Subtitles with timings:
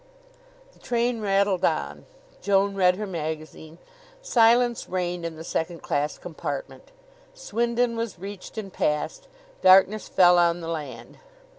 [0.73, 2.07] The train rattled on.
[2.41, 3.77] Joan read her magazine.
[4.19, 6.91] Silence reigned in the second class compartment.
[7.35, 9.27] Swindon was reached and passed.
[9.61, 11.19] Darkness fell on the land.